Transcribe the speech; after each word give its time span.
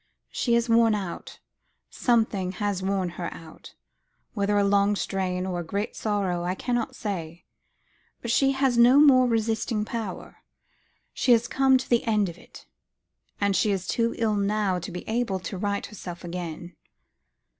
"She 0.31 0.55
is 0.55 0.67
worn 0.67 0.95
out; 0.95 1.37
something 1.91 2.53
has 2.53 2.81
worn 2.81 3.09
her 3.21 3.31
out; 3.31 3.75
whether 4.33 4.57
a 4.57 4.63
long 4.63 4.95
strain, 4.95 5.45
or 5.45 5.59
a 5.59 5.63
great 5.63 5.95
sorrow, 5.95 6.43
I 6.43 6.55
cannot 6.55 6.95
say. 6.95 7.45
But 8.19 8.31
she 8.31 8.53
has 8.53 8.79
no 8.79 8.99
more 8.99 9.27
resisting 9.27 9.85
power; 9.85 10.37
she 11.13 11.33
has 11.33 11.47
come 11.47 11.77
to 11.77 11.87
the 11.87 12.03
end 12.05 12.29
of 12.29 12.39
it 12.39 12.65
all. 12.65 13.33
And 13.41 13.55
she 13.55 13.69
is 13.69 13.85
too 13.85 14.15
ill 14.17 14.35
now 14.37 14.79
to 14.79 14.89
be 14.91 15.07
able 15.07 15.37
to 15.41 15.55
right 15.55 15.85
herself 15.85 16.23
again." 16.23 16.75